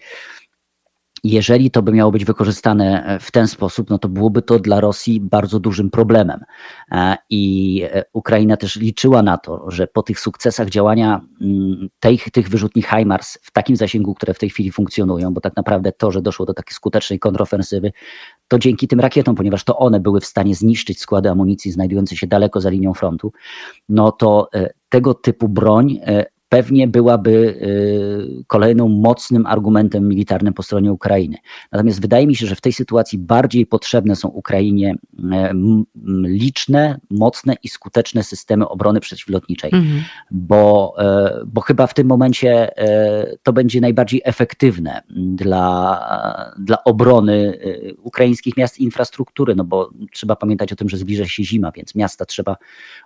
Jeżeli 1.24 1.72
to 1.72 1.82
by 1.82 1.92
miało 1.92 2.12
być 2.12 2.25
wykorzystane 2.25 3.06
e, 3.06 3.20
w 3.20 3.32
ten 3.32 3.48
sposób, 3.48 3.90
no 3.90 3.98
to 3.98 4.10
byłoby 4.10 4.42
to 4.42 4.60
dla 4.60 4.80
Rosji 4.80 5.20
bardzo 5.20 5.60
dużym 5.60 5.90
problemem. 5.90 6.40
E, 6.92 7.18
I 7.30 7.84
e, 7.92 8.04
Ukraina 8.13 8.58
też 8.58 8.75
liczyła 8.75 9.24
na 9.24 9.38
to, 9.38 9.72
że 9.72 9.88
po 9.88 10.04
tych 10.04 10.20
sukcesach 10.20 10.70
działania 10.70 11.22
mm, 11.42 11.90
tych, 12.00 12.32
tych 12.32 12.50
wyrzutni 12.50 12.82
HIMARS 12.82 13.38
w 13.42 13.51
takim 13.51 13.75
zasięgu, 13.75 14.13
które 14.13 14.34
w 14.34 14.40
tej 14.40 14.50
chwili 14.50 14.72
funkcjonują, 14.72 15.34
bo 15.34 15.42
tak 15.42 15.56
naprawdę 15.56 15.92
to, 15.92 16.12
że 16.12 16.22
doszło 16.22 16.46
do 16.46 16.54
takiej 16.54 16.74
skutecznej 16.74 17.20
kontrofensywy, 17.20 17.92
to 18.48 18.60
dzięki 18.60 18.88
tym 18.88 19.00
rakietom, 19.00 19.36
ponieważ 19.36 19.63
to 19.63 19.78
one 19.78 20.00
były 20.00 20.22
w 20.22 20.25
stanie 20.25 20.56
zniszczyć 20.56 21.00
składy 21.00 21.30
amunicji 21.30 21.72
znajdujące 21.72 22.16
się 22.16 22.28
daleko 22.28 22.62
za 22.62 22.70
linią 22.70 22.94
frontu, 22.94 23.32
no 23.90 24.12
to 24.12 24.50
tego 24.90 25.13
typu 25.13 25.50
broń 25.50 26.00
pewnie 26.51 26.88
byłaby 26.88 27.31
y, 27.31 28.43
kolejną 28.48 28.88
mocnym 28.88 29.46
argumentem 29.46 30.08
militarnym 30.08 30.53
po 30.53 30.63
stronie 30.63 30.91
Ukrainy. 30.91 31.38
Natomiast 31.72 32.01
wydaje 32.01 32.27
mi 32.27 32.36
się, 32.36 32.46
że 32.48 32.55
w 32.55 32.62
tej 32.62 32.74
sytuacji 32.74 33.20
bardziej 33.20 33.65
potrzebne 33.65 34.15
są 34.15 34.27
Ukrainie 34.27 34.96
e, 35.31 35.53
liczne, 36.24 37.00
mocne 37.10 37.55
i 37.63 37.70
skuteczne 37.70 38.24
systemy 38.24 38.70
obrony 38.70 39.00
przeciwlotniczej, 39.00 39.70
mhm. 39.74 40.03
bo, 40.31 40.93
e, 40.98 41.41
bo 41.46 41.62
chyba 41.62 41.88
w 41.88 41.93
tym 41.93 42.08
momencie 42.08 42.72
to 43.43 43.53
będzie 43.53 43.81
najbardziej 43.81 44.22
efektywne 44.24 45.01
dla, 45.10 46.53
dla 46.60 46.84
obrony 46.84 47.60
ukraińskich 47.98 48.58
miast 48.58 48.79
i 48.79 48.84
infrastruktury, 48.84 49.55
no 49.55 49.63
bo 49.63 49.89
trzeba 50.12 50.36
pamiętać 50.36 50.74
o 50.74 50.75
tym, 50.75 50.89
że 50.89 50.98
zbliża 50.98 51.25
się 51.25 51.43
zima, 51.43 51.72
więc 51.72 51.96
miasta 51.96 52.25
trzeba 52.25 52.58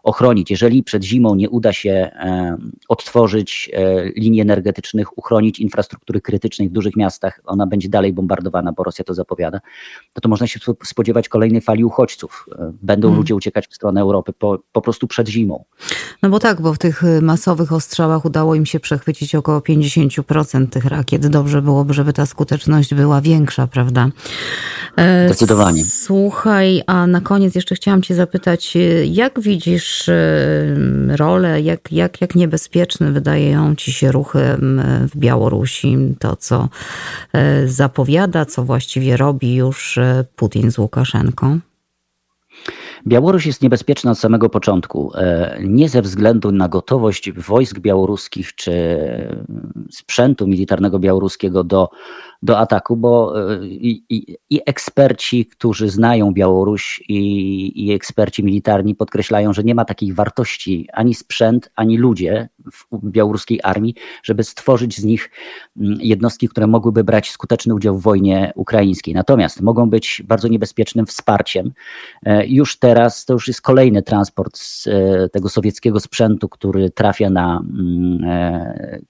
ochronić. 0.04 0.52
Jeżeli 0.52 0.84
przed 0.84 1.04
zimą 1.04 1.36
nie 1.36 1.50
uda 1.50 1.74
się 1.74 2.12
odtworzyć 2.90 3.35
otworzyć 3.36 3.70
e, 3.74 4.06
linii 4.10 4.42
energetycznych, 4.42 5.18
uchronić 5.18 5.60
infrastruktury 5.60 6.22
krytycznej 6.22 6.70
w 6.70 6.72
dużych 6.72 6.96
miastach, 6.96 7.42
ona 7.46 7.68
będzie 7.68 7.90
dalej 7.90 8.14
bombardowana, 8.14 8.72
bo 8.72 8.84
Rosja 8.84 9.06
to 9.06 9.14
zapowiada, 9.14 9.60
to 10.14 10.22
to 10.22 10.30
można 10.30 10.48
się 10.48 10.60
spodziewać 10.84 11.30
kolejnej 11.30 11.62
fali 11.62 11.84
uchodźców. 11.84 12.46
E, 12.52 12.72
będą 12.82 13.08
hmm. 13.08 13.18
ludzie 13.18 13.36
uciekać 13.36 13.68
w 13.68 13.76
stronę 13.76 14.02
Europy 14.02 14.34
po, 14.34 14.60
po 14.72 14.82
prostu 14.82 15.08
przed 15.08 15.28
zimą. 15.30 15.64
No 16.22 16.30
bo 16.30 16.40
tak, 16.40 16.62
bo 16.62 16.74
w 16.74 16.78
tych 16.78 17.04
e, 17.04 17.22
masowych 17.22 17.74
ostrzałach 17.74 18.26
udało 18.26 18.56
im 18.56 18.66
się 18.66 18.80
przechwycić 18.80 19.36
około 19.36 19.60
50% 19.60 20.68
tych 20.68 20.86
rakiet. 20.86 21.28
Dobrze 21.28 21.62
byłoby, 21.62 21.94
żeby 21.94 22.14
ta 22.14 22.26
skuteczność 22.26 22.94
była 22.94 23.22
większa, 23.22 23.68
prawda? 23.68 24.10
Zdecydowanie. 25.26 25.84
Słuchaj, 25.84 26.82
a 26.88 27.08
na 27.08 27.22
koniec 27.22 27.56
jeszcze 27.56 27.76
chciałam 27.76 28.02
Cię 28.02 28.16
zapytać, 28.16 28.78
jak 29.06 29.40
widzisz 29.40 30.10
rolę, 31.08 31.62
jak, 31.62 31.92
jak, 31.92 32.22
jak 32.22 32.36
niebezpieczny 32.36 33.12
wydają 33.26 33.76
ci 33.76 33.94
się 33.94 34.12
ruchy 34.12 34.58
w 35.14 35.18
Białorusi, 35.18 35.98
to 36.20 36.36
co 36.36 36.70
e, 37.34 37.68
zapowiada, 37.68 38.46
co 38.46 38.64
właściwie 38.64 39.18
robi 39.18 39.56
już 39.56 39.98
e, 39.98 40.26
Putin 40.36 40.72
z 40.72 40.78
Łukaszenką? 40.78 41.60
Białoruś 43.08 43.46
jest 43.46 43.62
niebezpieczna 43.62 44.12
od 44.12 44.20
samego 44.20 44.50
początku. 44.50 45.12
E, 45.16 45.58
nie 45.64 45.90
ze 45.90 46.02
względu 46.02 46.52
na 46.52 46.70
gotowość 46.70 47.32
wojsk 47.32 47.80
białoruskich 47.80 48.56
czy 48.56 48.76
sprzętu 49.92 50.48
militarnego 50.48 51.00
białoruskiego 51.00 51.64
do 51.64 51.90
do 52.46 52.60
ataku, 52.60 52.98
bo 52.98 53.34
e, 53.54 53.66
i, 53.68 54.06
i, 54.10 54.38
i 54.50 54.62
eksperci, 54.66 55.46
którzy 55.46 55.90
znają 55.90 56.34
Białoruś 56.34 57.04
i, 57.10 57.86
i, 57.86 57.94
eksperci 57.94 58.44
militarni 58.44 58.96
podkreślają, 58.96 59.54
że 59.54 59.64
nie 59.64 59.76
ma 59.76 59.86
takiej 59.86 60.14
wartości 60.14 60.88
ani 60.94 61.14
sprzęt, 61.14 61.72
ani 61.76 61.98
ludzie 61.98 62.50
w 62.92 63.10
białoruskiej 63.10 63.60
armii, 63.64 63.96
żeby 64.24 64.44
stworzyć 64.44 64.98
z 64.98 65.04
nich 65.04 65.32
mm, 65.78 65.98
jednostki, 66.02 66.50
które 66.50 66.68
mogłyby 66.68 67.04
brać 67.04 67.30
skuteczny 67.30 67.76
udział 67.76 67.98
w 67.98 68.02
wojnie 68.02 68.52
ukraińskiej. 68.56 69.14
Natomiast 69.14 69.62
mogą 69.62 69.90
być 69.90 70.24
bardzo 70.26 70.48
niebezpiecznym 70.48 71.06
wsparciem. 71.06 71.72
E, 72.24 72.48
już 72.48 72.80
teraz 72.80 72.95
to 73.26 73.34
już 73.34 73.48
jest 73.48 73.62
kolejny 73.62 74.02
transport 74.02 74.58
z 74.58 74.88
e, 74.88 75.30
tego 75.30 75.50
sowieckiego 75.50 76.00
sprzętu, 76.00 76.50
który 76.50 76.90
trafia 76.90 77.30
na 77.30 77.64
mm, 77.80 78.20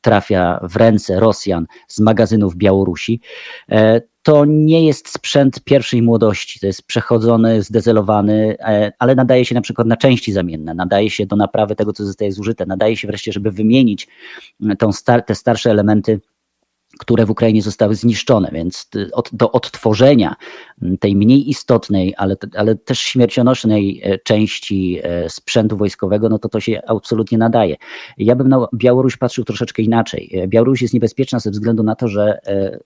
trafia 0.02 0.60
w 0.64 0.76
ręce 0.76 1.20
Rosjan 1.20 1.66
z 1.88 2.00
magazynów 2.00 2.56
Białorusi. 2.56 3.22
E, 3.72 4.02
to 4.26 4.46
nie 4.46 4.86
jest 4.86 5.10
sprzęt 5.10 5.64
pierwszej 5.64 6.02
młodości, 6.02 6.60
to 6.60 6.68
jest 6.68 6.84
przechodzony, 6.84 7.62
zdezelowany, 7.62 8.58
e, 8.60 8.92
ale 9.00 9.16
nadaje 9.16 9.46
się 9.46 9.56
na 9.56 9.62
przykład 9.62 9.88
na 9.88 9.98
części 9.98 10.34
zamienne, 10.34 10.74
nadaje 10.74 11.10
się 11.10 11.26
do 11.26 11.36
naprawy 11.36 11.76
tego, 11.76 11.94
co 11.94 12.06
zostaje 12.06 12.32
zużyte, 12.32 12.66
nadaje 12.66 12.98
się 12.98 13.08
wreszcie, 13.08 13.32
żeby 13.32 13.52
wymienić 13.52 14.08
tą 14.80 14.92
star 14.92 15.26
te 15.26 15.36
starsze 15.36 15.72
elementy 15.72 16.20
które 17.00 17.26
w 17.26 17.30
Ukrainie 17.30 17.62
zostały 17.62 17.96
zniszczone, 17.96 18.50
więc 18.54 18.90
od, 19.14 19.30
do 19.34 19.52
odtworzenia 19.52 20.36
tej 21.00 21.16
mniej 21.16 21.50
istotnej, 21.50 22.14
ale, 22.18 22.36
ale 22.58 22.76
też 22.76 23.00
śmiercionośnej 23.00 24.02
e, 24.04 24.18
części 24.18 25.00
e, 25.04 25.30
sprzętu 25.30 25.78
wojskowego, 25.78 26.30
no 26.30 26.40
to 26.40 26.50
to 26.50 26.60
się 26.60 26.82
absolutnie 26.88 27.38
nadaje. 27.38 27.76
Ja 28.18 28.36
bym 28.36 28.50
na 28.50 28.68
Białoruś 28.74 29.18
patrzył 29.18 29.44
troszeczkę 29.44 29.84
inaczej. 29.84 30.30
E, 30.34 30.48
Białoruś 30.48 30.82
jest 30.82 30.94
niebezpieczna 30.94 31.40
ze 31.40 31.52
względu 31.52 31.84
na 31.84 31.96
to, 31.96 32.08
że 32.08 32.40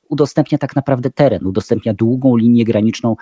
udostępnia 0.09 0.57
tak 0.57 0.75
naprawdę 0.75 1.09
teren, 1.09 1.47
udostępnia 1.47 1.93
długą 1.93 2.37
linię 2.37 2.65
graniczną 2.65 3.15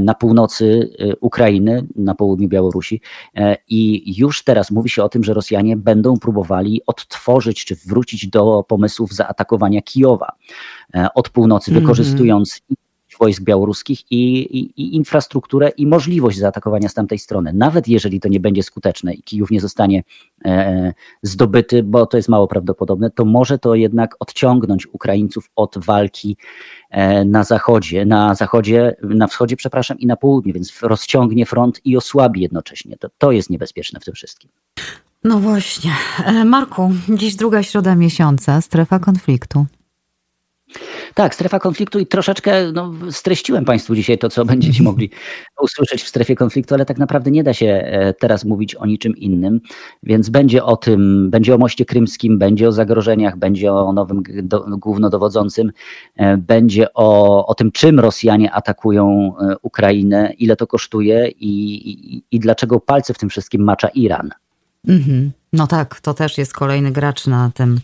na 0.00 0.14
północy 0.14 0.90
e, 0.98 1.16
Ukrainy, 1.16 1.86
na 1.96 2.14
południu 2.14 2.48
Białorusi. 2.48 3.00
E, 3.34 3.56
I 3.68 4.14
już 4.18 4.44
teraz 4.44 4.70
mówi 4.70 4.90
się 4.90 5.04
o 5.04 5.08
tym, 5.08 5.24
że 5.24 5.34
Rosjanie 5.34 5.76
będą 5.76 6.18
próbowali 6.18 6.82
odtworzyć 6.86 7.64
czy 7.64 7.76
wrócić 7.76 8.28
do 8.28 8.64
pomysłów 8.68 9.12
zaatakowania 9.12 9.82
Kijowa 9.82 10.32
od 11.14 11.28
północy, 11.28 11.70
mm 11.70 11.82
-hmm. 11.82 11.86
Wojsk 13.20 13.42
białoruskich 13.42 14.12
i, 14.12 14.40
i, 14.58 14.82
i, 14.82 14.96
infrastrukturę 14.96 15.68
i 15.68 15.86
możliwość 15.86 16.38
zaatakowania 16.38 16.88
z 16.88 16.94
tamtej 16.94 17.18
strony. 17.18 17.52
Nawet 17.52 17.88
jeżeli 17.88 18.20
to 18.20 18.28
nie 18.28 18.40
będzie 18.40 18.62
skuteczne 18.62 19.14
i 19.14 19.22
Kijów 19.22 19.50
nie 19.50 19.60
zostanie 19.60 20.02
e, 20.44 20.92
zdobyty, 21.22 21.82
bo 21.82 22.06
to 22.06 22.16
jest 22.16 22.28
mało 22.28 22.48
prawdopodobne, 22.48 23.10
to 23.10 23.24
może 23.24 23.58
to 23.58 23.74
jednak 23.74 24.16
odciągnąć 24.20 24.86
Ukraińców 24.86 25.50
od 25.56 25.78
walki 25.78 26.36
e, 26.90 27.24
na 27.24 27.44
zachodzie, 27.44 28.06
na 28.06 28.34
zachodzie, 28.34 28.96
na 29.02 29.26
wschodzie, 29.26 29.56
przepraszam, 29.56 29.98
i 29.98 30.06
na 30.06 30.16
południu, 30.16 30.54
więc 30.54 30.82
rozciągnie 30.82 31.46
front 31.46 31.80
i 31.84 31.96
osłabi 31.96 32.40
jednocześnie. 32.40 32.96
To, 32.96 33.08
to 33.18 33.32
jest 33.32 33.50
niebezpieczne 33.50 34.00
w 34.00 34.04
tym 34.04 34.14
wszystkim. 34.14 34.50
No 35.24 35.38
właśnie. 35.38 35.90
E, 36.24 36.44
Marku, 36.44 36.92
dziś 37.08 37.36
druga 37.36 37.62
środa 37.62 37.94
miesiąca, 37.94 38.60
strefa 38.60 38.98
konfliktu. 38.98 39.66
Tak, 41.14 41.34
strefa 41.34 41.58
konfliktu 41.58 41.98
i 41.98 42.06
troszeczkę 42.06 42.72
no, 42.72 42.92
streściłem 43.10 43.64
Państwu 43.64 43.94
dzisiaj 43.94 44.18
to, 44.18 44.28
co 44.28 44.44
będziecie 44.44 44.82
mogli 44.82 45.10
usłyszeć 45.62 46.02
w 46.02 46.08
strefie 46.08 46.36
konfliktu, 46.36 46.74
ale 46.74 46.86
tak 46.86 46.98
naprawdę 46.98 47.30
nie 47.30 47.44
da 47.44 47.54
się 47.54 47.66
e, 47.66 48.14
teraz 48.14 48.44
mówić 48.44 48.74
o 48.74 48.86
niczym 48.86 49.16
innym, 49.16 49.60
więc 50.02 50.28
będzie 50.28 50.64
o 50.64 50.76
tym, 50.76 51.30
będzie 51.30 51.54
o 51.54 51.58
moście 51.58 51.84
krymskim, 51.84 52.38
będzie 52.38 52.68
o 52.68 52.72
zagrożeniach, 52.72 53.36
będzie 53.36 53.72
o 53.72 53.92
nowym 53.92 54.22
do, 54.42 54.60
głównodowodzącym, 54.60 55.72
e, 56.16 56.36
będzie 56.36 56.94
o, 56.94 57.46
o 57.46 57.54
tym, 57.54 57.72
czym 57.72 58.00
Rosjanie 58.00 58.52
atakują 58.52 59.32
Ukrainę, 59.62 60.32
ile 60.38 60.56
to 60.56 60.66
kosztuje 60.66 61.28
i, 61.28 61.74
i, 61.90 62.22
i 62.30 62.40
dlaczego 62.40 62.80
palce 62.80 63.14
w 63.14 63.18
tym 63.18 63.28
wszystkim 63.28 63.62
macza 63.62 63.88
Iran. 63.88 64.30
Mhm. 64.88 65.32
No 65.52 65.66
tak, 65.66 66.00
to 66.00 66.14
też 66.14 66.38
jest 66.38 66.52
kolejny 66.52 66.90
gracz 66.90 67.26
na 67.26 67.50
tym, 67.54 67.80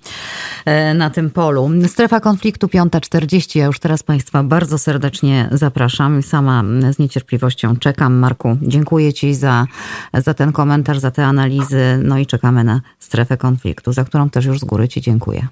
e, 0.64 0.94
na 0.94 1.10
tym 1.10 1.30
polu. 1.30 1.70
Strefa 1.86 2.20
konfliktu 2.20 2.66
5.40. 2.66 3.58
Ja 3.58 3.66
już 3.66 3.78
teraz 3.78 4.02
Państwa 4.02 4.42
bardzo 4.42 4.78
serdecznie 4.78 5.48
zapraszam. 5.52 6.22
Sama 6.22 6.64
z 6.92 6.98
niecierpliwością 6.98 7.76
czekam. 7.76 8.14
Marku, 8.14 8.56
dziękuję 8.62 9.12
Ci 9.12 9.34
za, 9.34 9.66
za 10.14 10.34
ten 10.34 10.52
komentarz, 10.52 10.98
za 10.98 11.10
te 11.10 11.26
analizy. 11.26 12.00
No 12.02 12.18
i 12.18 12.26
czekamy 12.26 12.64
na 12.64 12.80
strefę 12.98 13.36
konfliktu, 13.36 13.92
za 13.92 14.04
którą 14.04 14.30
też 14.30 14.44
już 14.44 14.60
z 14.60 14.64
góry 14.64 14.88
Ci 14.88 15.00
dziękuję. 15.00 15.48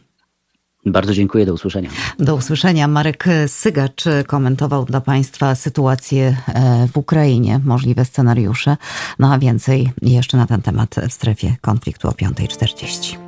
Bardzo 0.86 1.14
dziękuję, 1.14 1.46
do 1.46 1.54
usłyszenia. 1.54 1.90
Do 2.18 2.34
usłyszenia. 2.34 2.88
Marek 2.88 3.24
Sygacz 3.46 4.04
komentował 4.26 4.84
dla 4.84 5.00
Państwa 5.00 5.54
sytuację 5.54 6.36
e, 6.48 6.88
w 6.92 6.96
Ukrainie, 6.96 7.60
możliwe 7.64 8.04
scenariusze. 8.04 8.76
No 9.18 9.32
a 9.32 9.38
więcej 9.38 9.92
jeszcze 10.02 10.36
na 10.36 10.46
ten 10.46 10.62
temat 10.62 10.94
w 11.08 11.12
strefie 11.12 11.56
konfliktu 11.60 12.08
o 12.08 12.10
5.40. 12.10 13.24